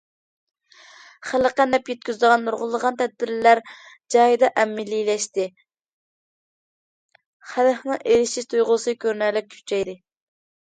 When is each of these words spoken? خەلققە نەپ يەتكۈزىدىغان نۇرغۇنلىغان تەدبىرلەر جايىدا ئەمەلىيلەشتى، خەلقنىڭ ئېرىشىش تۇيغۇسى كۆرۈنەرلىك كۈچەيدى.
خەلققە 1.31 1.65
نەپ 1.73 1.89
يەتكۈزىدىغان 1.91 2.41
نۇرغۇنلىغان 2.45 2.97
تەدبىرلەر 3.01 3.61
جايىدا 4.15 4.49
ئەمەلىيلەشتى، 4.63 5.45
خەلقنىڭ 7.51 8.01
ئېرىشىش 8.15 8.49
تۇيغۇسى 8.55 8.97
كۆرۈنەرلىك 9.07 9.53
كۈچەيدى. 9.55 9.97